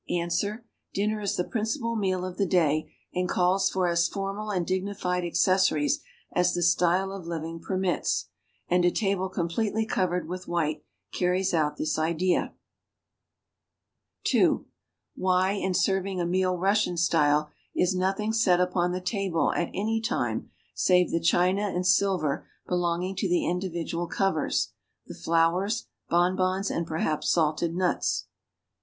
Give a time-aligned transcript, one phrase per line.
[0.09, 0.43] Ans.
[0.95, 5.23] Dinner is the [)rincipal meal of the day and calls for as formal and dignified
[5.23, 5.99] accessories
[6.33, 8.27] as the style of living permits;
[8.67, 10.83] and a table completely covered with white
[11.13, 12.41] carries out this idea.
[12.41, 12.45] *^^
[14.31, 14.55] ^^i^ p" —*^^^\ I SETTING FOR FORMAL DINNER.
[14.57, 14.63] 27 (i)
[15.13, 20.01] Why, in serving a meal Russian style, is nothing set upon the table at any
[20.01, 24.69] time save the china and sliver belonging to the individual covers,
[25.05, 28.25] the flowers, bonbons, and perhaps salted nuts?